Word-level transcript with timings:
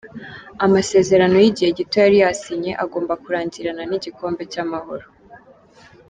Amasezerano 0.65 1.35
y’igihe 1.43 1.69
gito 1.77 1.95
yari 2.03 2.17
yasinye 2.23 2.71
agomba 2.83 3.13
kurangirana 3.23 3.83
n’igikombe 3.89 4.41
cy’Amahoro. 4.51 5.05